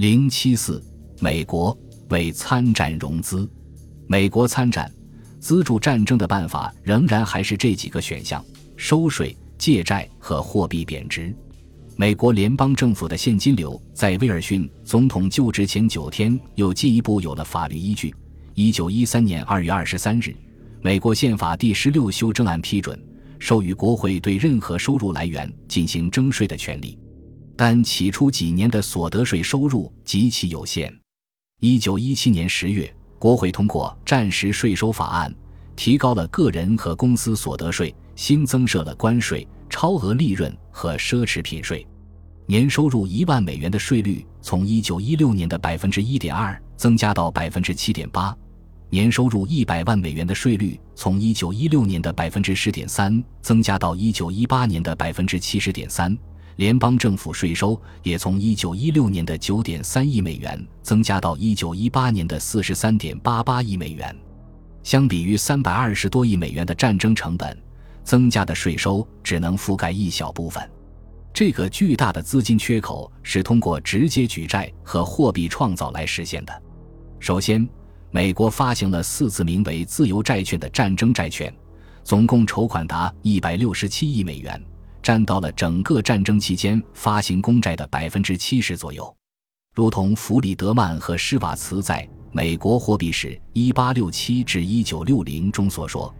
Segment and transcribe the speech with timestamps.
[0.00, 0.82] 零七四，
[1.18, 1.78] 美国
[2.08, 3.46] 为参战融资。
[4.06, 4.90] 美国参战
[5.38, 8.42] 资助战争的办法仍然还是这几个选项：
[8.78, 11.36] 收税、借债和货币贬值。
[11.96, 18.10] 美国联邦政府的现金流在威尔逊总统就职前九天又进一步有了法律依据。
[18.54, 20.34] 一九一三年二月二十三日，
[20.80, 22.98] 美国宪法第十六修正案批准，
[23.38, 26.98] 授予国会对任何收入来源进行征税的权利。
[27.62, 30.90] 但起初几年的所得税收入极其有限。
[31.60, 35.34] 一九一七年十月，国会通过战时税收法案，
[35.76, 41.86] 提高了个人和公司所得税，新增设了关税、超额利润和奢侈品税。
[42.46, 48.34] 年收入一万美元的税率从一九一六年的百分之一点二增加到百分之七点八，
[48.88, 56.16] 年收入一百万美元的税率从一九一六年的百分之十点三增加到一九一八年的百分之七十点三。
[56.56, 64.14] 联邦政府税收也从1916年的9.3亿美元增加到1918年的43.88亿美元。
[64.82, 67.56] 相比于320多亿美元的战争成本，
[68.02, 70.62] 增加的税收只能覆盖一小部分。
[71.32, 76.62] 这个巨大的资金缺口是通过直接举债和货币创造来实现的。
[77.18, 77.66] 首先，
[78.10, 81.54] 美国发行了四次名为“自由债券”的战争债券，
[82.02, 84.60] 总共筹款达167亿美元。
[85.10, 89.12] 占到了整个战争期间发行公债的百分之七十左右，
[89.74, 96.14] 如同弗里德曼和施瓦茨在《美国货币史（一八六七至一九六零）》中所说，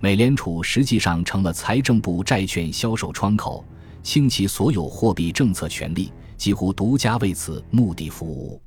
[0.00, 3.64] 美联储实际上成了财政部债券销售窗口，
[4.02, 8.60] 倾其所有货币政策权力，几乎独家为此目的服务。